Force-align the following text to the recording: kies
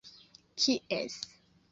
kies 0.61 1.13